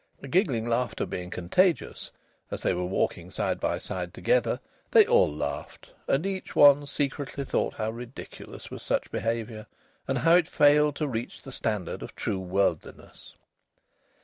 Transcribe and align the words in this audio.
Giggling 0.27 0.65
laughter 0.65 1.05
being 1.05 1.29
contagious, 1.29 2.11
as 2.49 2.63
they 2.63 2.73
were 2.73 2.85
walking 2.87 3.29
side 3.29 3.59
by 3.59 3.77
side 3.77 4.07
close 4.11 4.13
together, 4.13 4.59
they 4.89 5.05
all 5.05 5.31
laughed. 5.31 5.91
And 6.07 6.25
each 6.25 6.55
one 6.55 6.87
secretly 6.87 7.45
thought 7.45 7.75
how 7.75 7.91
ridiculous 7.91 8.71
was 8.71 8.81
such 8.81 9.11
behaviour, 9.11 9.67
and 10.07 10.17
how 10.17 10.33
it 10.37 10.47
failed 10.47 10.95
to 10.95 11.07
reach 11.07 11.43
the 11.43 11.51
standard 11.51 12.01
of 12.01 12.15
true 12.15 12.39
worldliness. 12.39 13.35